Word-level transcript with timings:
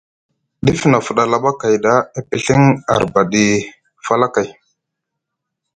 Dif 0.65 0.81
nʼa 0.89 0.99
fuɗa 1.05 1.23
laɓa 1.31 1.49
kay 1.59 1.75
ɗa, 1.83 1.93
e 2.17 2.19
piɵiŋ 2.29 2.61
arbaɗi 2.93 3.43
falakay. 4.05 4.49